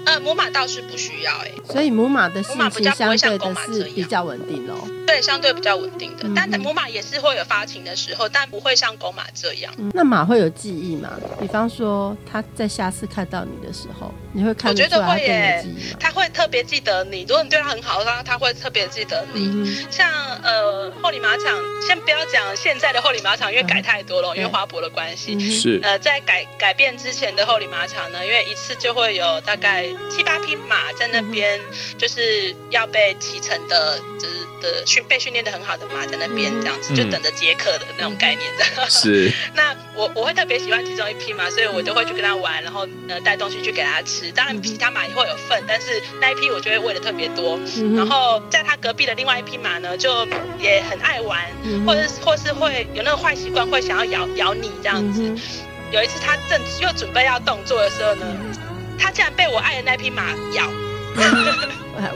[0.07, 4.77] 呃，呃，母马倒是不需要哎，所以母马的性情相对的是比较稳定哦。
[5.07, 9.73] 对，相对比较稳定的，但母马也是会有发情的时候，但不会像公马这样。
[9.93, 11.11] 那马会有记忆吗？
[11.41, 15.65] 比方说，它在下次看到你的时候，你会看得出来耶，
[15.99, 17.23] 它会特别记得你。
[17.23, 19.85] 如果你对它很好的话，它会特别记得你。
[19.91, 20.09] 像
[20.43, 25.39] 呃，后里马场，先不要讲现在的后里马场，因为改太多了，因为花博的关系。
[25.51, 25.79] 是。
[25.83, 31.61] 呃，在改改变之前的后里马场呢，因为一次就会有大概七八匹马在那边，
[31.99, 38.65] 就是要被骑乘的，就是的训被训练的很好的马在那边，这样子就等着接客的那种概念的。
[38.91, 39.33] 是。
[39.55, 44.31] 那我我会特别喜欢其中一匹马，所以我就会去跟他玩，然后呃带东西去给他吃。
[44.33, 47.59] 当然其他马也会有份，但是那一匹我就会喂的特别多。
[47.97, 50.27] 然后在他隔壁的另外一匹马呢，就
[50.59, 51.45] 也很爱玩，
[51.87, 55.35] 或者或是会有那个坏习惯，会想要咬咬你这样子。
[55.91, 58.25] 有一次他正又准备要动作的时候呢，
[59.03, 60.23] 他竟然被我爱的那匹马
[60.55, 60.71] 咬。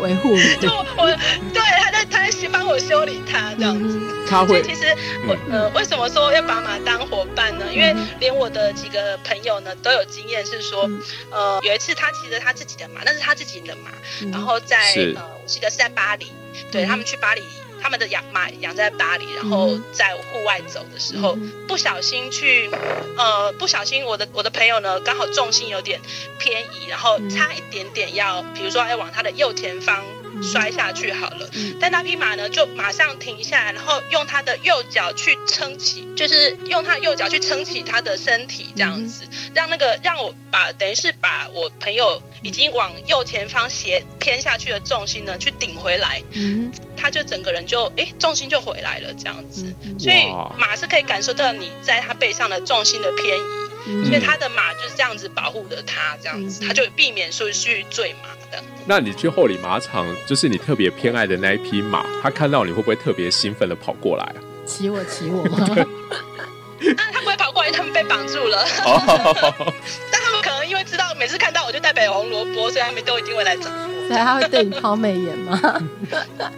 [0.00, 1.06] 维护你，就我
[1.52, 4.00] 对他在他在帮我修理他这样子。
[4.28, 4.86] 他会其实
[5.28, 7.66] 我呃为什么说要把马当伙伴呢？
[7.70, 10.88] 因为连我的几个朋友呢都有经验，是说
[11.30, 13.90] 呃有一次他骑着他自己的马，那是他自己的马，
[14.32, 14.78] 然后在
[15.14, 16.32] 呃我记得是在巴黎，
[16.72, 17.42] 对他们去巴黎。
[17.86, 22.68] 他们的养马养在巴黎，然后在户外走的时候，不小心去，
[23.16, 26.00] 呃，不小心我的我的朋友呢，刚好重心有点
[26.36, 30.04] 偏移，然后差一点点要，比如说要往他的右前方
[30.42, 31.48] 摔下去好了，
[31.80, 46.22] 但那匹马呢就马上停下来，然后用他的右脚去撑起，就是用他右脚去撑起他的身体，这样子，让那个让我把等于是把我朋友已经往右前方斜偏下去的重心呢去顶回来。
[46.96, 50.26] 他就整个人就哎重心就回来了这样子，所以
[50.58, 53.42] 马是可以感受到你在他背上的重心的偏移，
[54.04, 58.62] 所以他的马就是这样子保护着他这样子，他就避免说去坠马的。
[58.86, 64.36] 那你去后里马场，就是你特别偏爱的那一匹马，他看到你会不会特别兴奋的跑过来啊？
[64.66, 65.58] 骑我骑我吗？
[66.98, 68.64] 啊，他不会跑过来，他们被绑住了。
[70.12, 73.96] 但他们因为知道每次看到我就代表红萝卜，所以他们都一定会来找我。
[74.08, 75.60] 对，他会对你抛媚眼吗？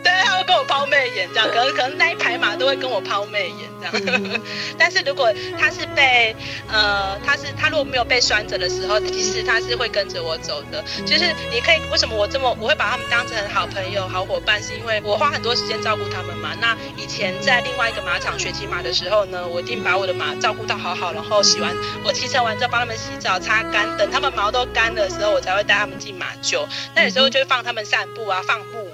[0.04, 4.40] 对，他会跟我抛媚眼，这样可能可能那一排马都会跟我抛媚眼这样。
[4.78, 6.36] 但是如果他是被
[6.70, 10.84] 呃，他是他如果没有被拴着的时候，其实他是会跟着我走的。
[11.06, 16.54] 就是你可以为什么我这么我会把他们当成好朋友、好伙伴，是因为我花很多时间照顾他们嘛。
[16.60, 26.66] 那以前在另外一个马场学骑马的时候呢，我一定把我的马照顾到好好，然后洗完我骑乘完之后帮他们洗澡、擦干，等它们毛都干的时候，我才会带它们进马厩。
[26.94, 27.38] 那有时候就。
[27.38, 28.90] 会放它们散步啊，放牧。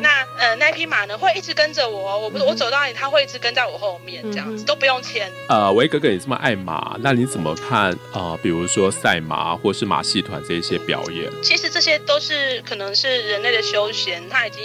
[0.00, 2.18] 那呃，那匹马呢，会一直跟着我。
[2.18, 5.30] 我不是我走到哪里，它会一直跟在我后面，这样子都不用牵。
[5.50, 8.34] 呃，维哥哥，你这么爱马，那你怎么看啊？
[8.42, 11.30] 比如说赛马或是马戏团这一些表演？
[11.42, 14.62] 其实这些都是可能是人类的休闲，它已经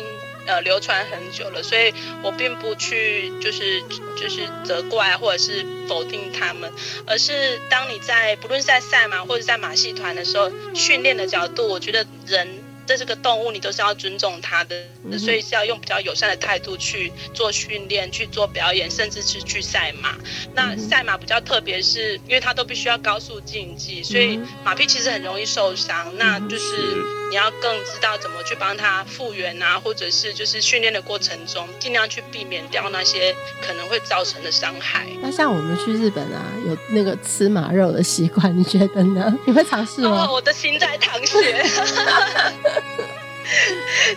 [0.47, 3.81] 呃流传很久了，所以我并不去就是
[4.19, 6.71] 就是责怪或者是否定他们，
[7.05, 12.47] 而是当你在不论是在赛马或者在马戏团的时候，训练的角度，我觉得人。
[12.87, 20.15] 这是个动物，你都是要尊重它的，所以是要用比较友善的态度去做训练、去做表演，甚至是去赛马。
[20.55, 26.13] 那赛马比较特别，是因为它都必须要高速竞技，所以马匹其实很容易受伤。
[26.17, 26.95] 那就是
[27.29, 35.05] 你要更知道怎么去帮他复原啊，或者是就是训练的过程中，尽量去避免掉那些可能会造成的伤害。
[35.21, 39.37] 那像我们去日本啊，有那个吃马肉的习惯，你觉得呢？
[39.45, 40.29] 你会尝试吗？
[40.31, 41.65] 我的心在淌血。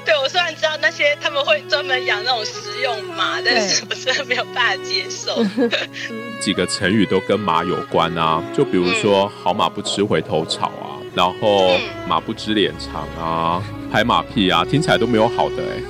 [0.04, 5.44] 对，我虽然知道那些他们会专门养那种食用马，但是我真的没有办法接受。
[6.40, 11.76] 几个成语都跟马有关啊，就比如说“好马不吃回头草”啊，然后
[12.08, 15.82] “马不知脸长”啊，“拍马屁”啊，听起来都没有好的哎。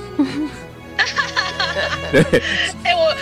[2.11, 2.21] 对，
[2.83, 3.13] 哎，我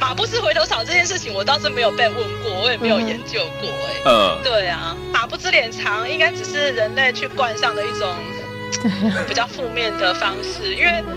[0.00, 4.02] 马不吃回头草这件事情，我倒是没有被问过，我也没有研究过哎。
[4.06, 8.08] 嗯，对啊，“马不知脸长”应该只是人类去冠上的一种。
[9.26, 11.12] 比较负面的方式，因为马，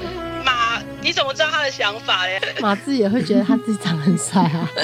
[1.09, 2.39] 你怎么知道他的想法嘞？
[2.61, 4.69] 马自己也会觉得他自己长很帅啊。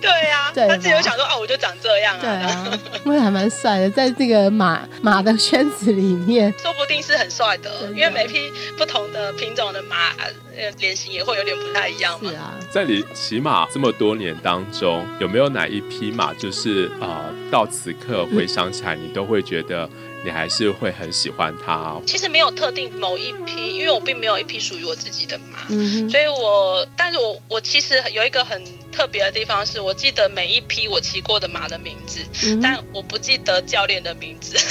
[0.00, 2.20] 对呀，他自己有想说，哦，我就长这样啊。
[2.20, 7.90] 对啊，我也还蛮帅的，在这个马马的圈子里面，说不定是很帅的。
[7.90, 10.10] 因为每匹不同的品种的马，
[10.56, 12.30] 呃，脸型也会有点不太一样嘛。
[12.30, 19.90] 是啊，在你骑马这么多年当中，有没有哪一匹马，就是啊，到此刻回想起来，你都会觉得？
[20.24, 22.00] 你还是会很喜欢它。
[22.06, 25.66] 其实没有特定某一批，因为我并没有一批属于我自己的马，
[26.08, 32.20] 所以我，但是我我其实有一个很特别的地方是，我记得每一批我骑过的马的名字，
[32.62, 34.56] 但我不记得教练的名字。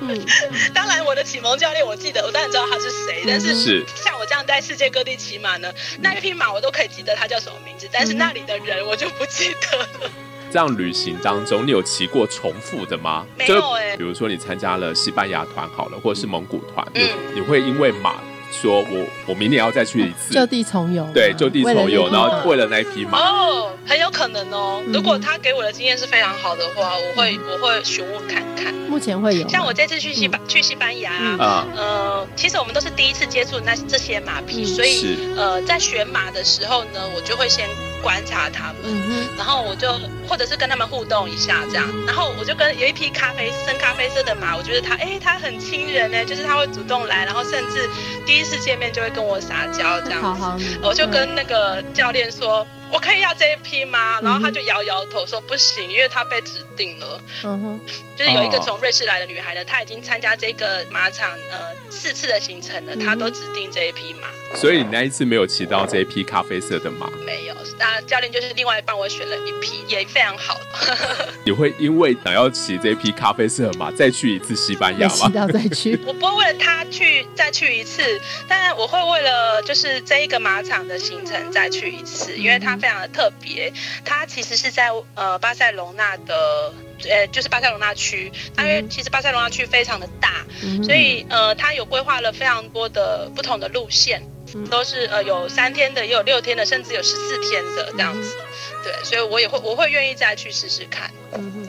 [0.00, 0.26] 嗯，
[0.74, 3.54] 当然我的启蒙教练我记得，我当然知道他是谁，但是
[3.96, 10.10] 像我这样在世界各地骑马呢，那一匹马我都可以记得它叫什么名字，但是那里的人我就不记得了。
[10.54, 13.26] 这样旅行当中，你有骑过重复的吗？
[13.36, 13.96] 没有哎。
[13.96, 18.14] 比如说你参加了西班牙团好了，或者是蒙古团，你你会因为马。
[18.52, 21.04] 说我我明年要再去一次，就地重游。
[21.12, 23.18] 对，就地重游，然后为了那一匹马。
[23.18, 24.80] 哦，很有可能哦。
[24.92, 28.72] 如果他给我的经验是非常好的话，我会我会询问看看。
[28.88, 29.48] 目前会有。
[29.48, 37.68] 像我这次去西班去西班牙啊，呃，其实我们都是第一次接触那这些马匹，所以呃，在选马的时候呢，我就会先。
[38.04, 38.92] 观察他们，
[39.38, 39.88] 然后我就
[40.28, 47.88] 或者是跟他们互动一下这样，然后我就跟有一匹咖啡深咖啡色的马，我觉得它哎它很亲人呢，就是它会主动来，然后甚至
[48.26, 50.20] 第一次见面就会跟我撒娇这样
[50.60, 52.66] 子，我就跟那个教练说。
[52.92, 54.20] 我可以要这一批吗？
[54.22, 57.20] 然后他就摇摇头说不行，因为他被指定了。
[57.42, 57.80] 嗯哼，
[58.16, 64.28] 就是有一个从瑞士来的女孩呢，她已经参加这个马场呃四次的行程了，她都指定这一匹马。
[64.56, 67.10] 所以你那一次没有骑到这一匹咖啡色的马？
[67.26, 70.60] 没有，那教练就是另外帮我选了一匹，也非常好。
[71.44, 75.26] 你会因为想要骑这一匹咖啡色的马再去一次西班牙吗？
[75.26, 75.98] 骑到再去？
[76.06, 82.84] 我不会为了他去再去一次，但我会为了就是这一个马场的行程再去一次，因为它。
[82.84, 83.72] 非常的特别，
[84.04, 86.70] 它其实是在呃巴塞隆纳的，
[87.08, 90.44] 呃就是巴塞隆纳区，因为其实巴塞隆纳区非常的大，
[90.82, 94.22] 所以呃它有规划了非常多的不同的路线，
[94.70, 98.36] 都是呃有三天的，也有六天的，甚至有十四天的这样子，
[98.82, 101.10] 对，所以我也会我会愿意再去试试看。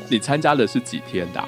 [0.09, 1.41] 你参加的是几天的？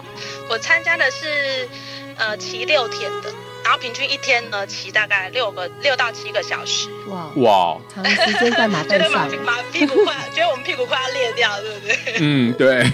[0.50, 1.67] 我参加的是
[2.15, 3.34] 呃骑六天的。
[3.67, 6.88] 然后平均一天呢，骑大概六个六到七个小时。
[7.10, 11.97] 哇哇，长时间在马背上， 马屁股快，觉得我们屁股快要裂掉，对不对？
[12.21, 12.89] 嗯，对。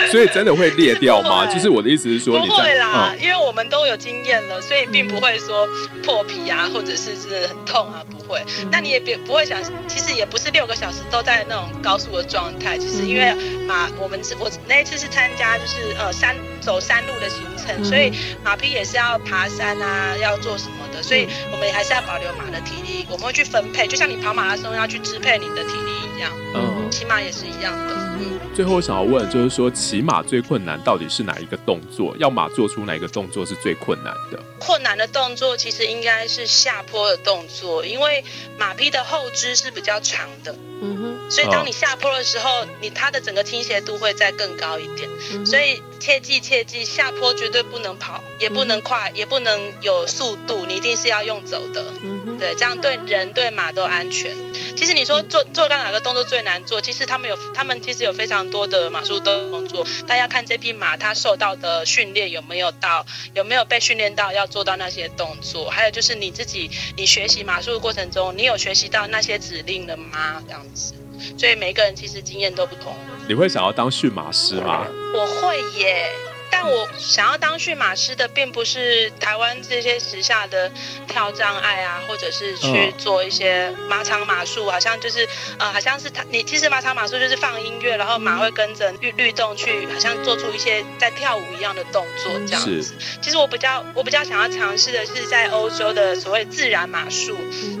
[0.10, 1.46] 所以真的会裂掉吗？
[1.46, 5.66] 就是我的意思是说，不会啦，因为我们都有经验了，所以并不会说
[6.02, 8.42] 破皮啊，或者是是很痛啊，不会。
[8.70, 12.78] 那你也别不会想，其实也不是六个小时都在那种高速的状态。
[12.78, 13.34] 其实因为
[13.66, 18.12] 马，我们是我那一次是参加就是呃山走山路的行程，所以
[18.44, 27.94] 马匹也是要爬山啊，要做什么的，所以我们还是要保留马的体力，我们会去分配，就像你跑马拉松要去支配你的体力一样，嗯，骑马也是一样的。
[28.20, 29.68] 嗯，最后我想要问就是说。
[29.88, 32.14] 骑马最困难到底是哪一个动作？
[32.18, 34.38] 要马做出哪一个动作是最困难的？
[34.58, 38.22] 困难的动作其实应该是下坡的动作，因为
[38.58, 40.54] 马匹的后肢是比较长的。
[40.82, 45.08] 嗯哼，所以当你下坡的时候，你它的整个倾斜度会再更高一点。
[45.46, 51.82] 所以切记切记，下坡绝对不能跑，也不能快，也不能有速度，你一定是要用走的。
[52.02, 54.30] 嗯哼，对，这样对人对马都安全。
[54.76, 56.80] 其实你说做做到哪个动作最难做？
[56.80, 65.68] 其实他们有他们其实有非常多的马术动作，大家看这匹马它受到的训练有没有到，有没有被训练到要做到那些动作？
[65.68, 70.42] 还有就是你自己你学习马术的过程中，你有学习到那些指令了吗？
[70.46, 70.94] 这样子。
[71.36, 72.94] 所以每个人其实经验都不同。
[73.28, 74.86] 你会想要当驯马师吗？
[75.12, 76.12] 我会耶。
[76.50, 80.70] 但我想要当驯马师的，并不是台湾这些时下的
[81.06, 92.94] 跳障碍啊，或者是去做一些马场马术，好像就是呃，好像是他你其实马场马术就是放音乐，然后马会跟着律律动去，好像做出一些在跳舞一样的动作这样子。
[93.20, 97.36] 其实我比较我比较想要尝试的是在欧洲的所谓自然马术，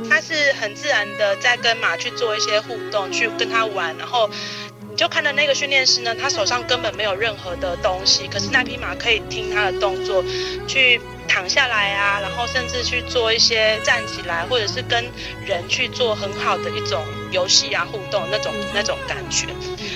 [0.08, 4.30] 它是很自然的在跟马去做一些互动，去跟它玩，然后。
[4.98, 10.24] 就看到那个训练师呢，他手上根本没有任何的东西，可是那匹马可以听他的动作，
[10.66, 15.08] 去躺下来啊，然后甚至去做一些站起来，或者是跟
[15.46, 19.46] 人去做很好的一种游戏啊互动那种那种感觉。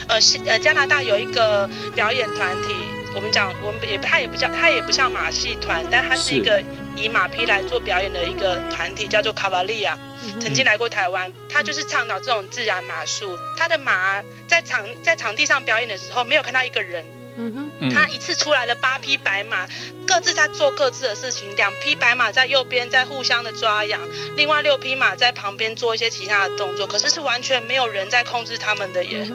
[0.07, 2.73] 呃，是呃，加拿大有一个表演团体，
[3.17, 6.63] 我们讲我们也他也不叫他也不像马戏团，但他是一个
[6.97, 9.99] 以马匹来做表演的一个团体，叫做卡瓦利亚。
[10.41, 13.37] 曾经来过台湾，他就是倡导这种自然马术。
[13.57, 17.05] 他的马在场在场地上表演的时候，没有看到一个人。
[17.37, 19.67] 嗯哼，他一次出来了八匹白马，
[20.07, 21.55] 各自在做各自的事情。
[21.57, 24.01] 两匹白马在右边在互相的抓痒，
[24.37, 26.87] 另外六匹马在旁边做一些其他的动作。
[26.87, 29.27] 可是是完全没有人在控制他们的耶，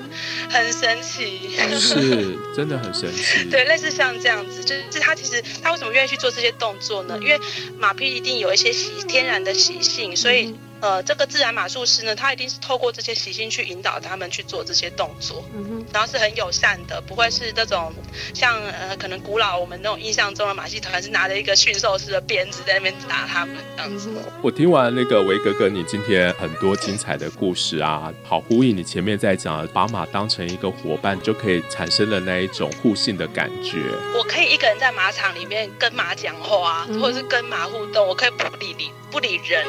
[0.50, 1.58] 很神奇。
[1.80, 3.46] 是， 真的很神奇。
[3.50, 7.18] 对，类似像这样子，就是他其实他为什么愿意去做这些动作呢？
[7.22, 7.40] 因为
[7.80, 10.56] 马匹一定有一些习天然的习性，所以。
[10.80, 15.44] 呃，这个自然马术师呢，他一定是透过这些习性去引导他们去做这些动作，
[15.92, 17.92] 然后是很友善的，不会是这种
[18.34, 24.10] 像呃可能古老我们那种印象中的马戏团是拿着一个驯兽师的鞭子在那边打他们这样子。
[24.42, 33.82] 我听完那个维哥哥你今天很多精彩的故事啊，好呼应你前面在讲把马当成一个伙伴就可以产生的那一种互信的感觉。
[34.16, 38.92] 我可以一个人在马场里面跟马讲话，或者是跟马互动，我可以不理你。
[39.10, 39.66] 不理人，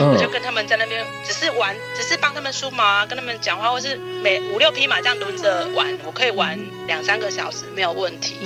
[0.00, 8.36] 我就跟他们在那边，只是玩，只是帮他们梳毛啊，跟他们讲话，或是每五六匹马这样轮着玩，我可以玩两三个小时没有问题。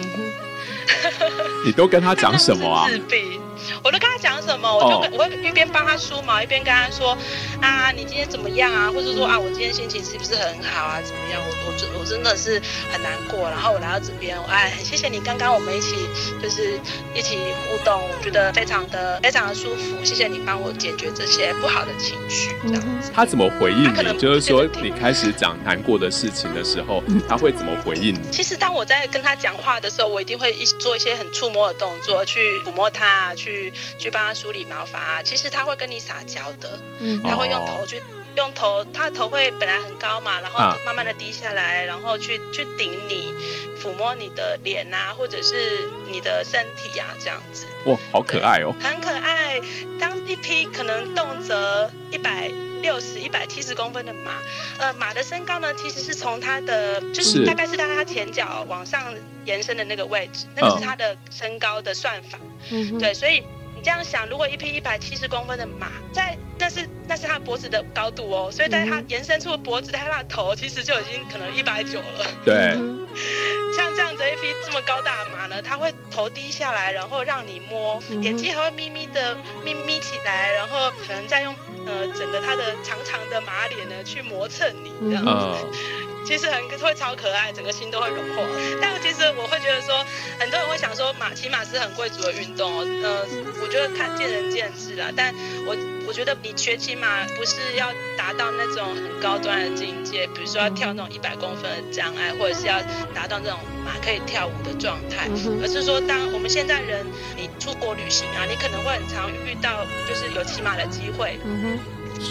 [1.64, 2.88] 你都跟他讲什么啊？
[2.90, 3.40] 自闭。
[3.83, 7.17] 我都跟他讲什么，我就跟我会一边帮他梳毛，一边跟他说
[7.61, 8.91] 啊，你今天怎么样啊？
[8.93, 11.01] 或者说啊，我今天心情是不是很好啊？
[11.03, 11.41] 怎么样？
[11.43, 12.61] 我我真我真的是
[12.93, 13.49] 很难过。
[13.51, 15.95] 然后我来到这边，哎，很谢谢你刚刚我们一起
[16.43, 16.79] 就是
[17.15, 17.39] 一起
[17.69, 20.05] 互动，我觉得非常的非常的舒服。
[20.05, 22.57] 谢谢你帮我解决这些不好的情绪。
[22.67, 24.19] 这样子，他怎么回应你？
[24.19, 28.21] 就是说你开始讲难过的事情的时候，他会怎么回应你？
[28.31, 33.51] 其实当我在跟他讲话的时候，我一定会一做一些很触摸的动作，去抚摸他，去。
[33.53, 38.03] 去去帮他梳理毛发啊，其实他会跟你撒娇的，嗯他会用头去
[38.36, 43.34] 用头，他的头会本来很高嘛，然后慢慢的低下来，然后去去顶你，
[43.80, 47.66] 抚摸你的脸啊，或者是你的身体啊，这样子。
[47.84, 48.72] 哇，好可爱哦！
[48.80, 49.61] 很可爱。
[50.00, 52.50] 当一批可能动辄一百
[52.83, 54.33] 六十、一百七十公分的马，
[54.78, 59.14] 呃，马的身高呢，其实是从它的就是大概是在它前脚往上
[59.45, 62.39] 延伸的那个位置，那个是它的身高的算法。
[62.70, 63.41] 嗯，对，所以
[63.74, 72.26] 你这样想，如果一匹一百七十公分的马，在那是那是它脖子的高度哦，所以在它延伸出的脖子，它的头其实就已经可能一百九了。
[72.45, 72.76] 对。
[73.76, 81.55] 像这样子一匹这么高大的马呢，它会头低下来，然后让你摸，眼睛还会眯眯的眯眯起来，然后可能再用
[81.87, 85.78] 呃整个他的长长的马脸呢去磨蹭你这样子。
[86.25, 88.43] 其实很会超可爱，整个心都会融化。
[88.81, 90.05] 但其实我会觉得说，
[90.39, 92.87] 很多人会想说马骑马是很贵族的运动哦。
[93.03, 93.27] 呃，
[93.62, 95.11] 我觉得看见仁见智啦。
[95.16, 95.35] 但
[95.66, 102.81] 我我觉得你学骑马不是要达到那种很高端的境界，比如说要跳那种一百公分的障碍，或者是要
[103.14, 105.29] 达到那种马可以跳舞的状态，
[105.62, 107.07] 而是说当我们现在人
[107.37, 111.39] 你出国旅行啊，你可能会很常遇到就是有骑马的机会。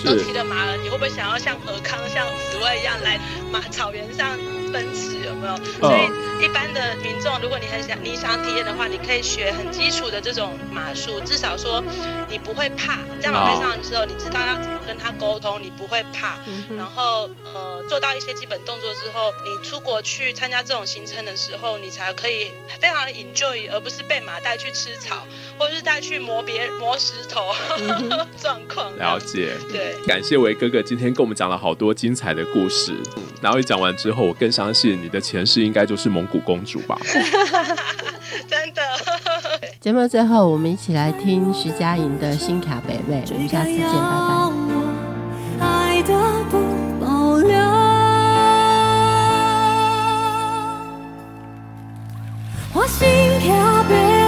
[0.03, 3.19] 都骑着马了，你会不会想要像尔康、像紫薇一样来
[3.51, 4.37] 马草原上
[4.71, 5.17] 奔驰？
[5.25, 5.55] 有没有？
[5.79, 11.83] 所以一般的民众，如果你很想你想体验的话，你可以学很基础的这种马术，至少说
[12.29, 12.99] 你不会怕。
[13.21, 16.37] 在马背上的时候，你知道要怎么跟他沟通，你不会怕。
[16.75, 25.27] 然后呃，做到一些基本动作之后，你出国去参加这种行程的时候，你才可以非常的 enjoy，而不是被马带去吃草。
[25.59, 27.53] 或者是带去磨别磨石头
[28.41, 29.55] 状况，了解。
[29.71, 32.95] 对，感谢维哥哥今天跟我们讲了好多精彩的故事。
[33.39, 36.95] 然后一讲完之后，我更相信你的前世应该就是蒙古公主吧？
[38.47, 38.81] 真的。
[39.81, 45.65] 节目最后，我们一起来听徐佳莹的《新卡北北》，我们下次见，拜拜。
[45.65, 46.13] 爱的
[46.51, 46.59] 不
[47.03, 47.57] 保留，
[52.73, 53.07] 我心
[53.39, 54.20] 跳。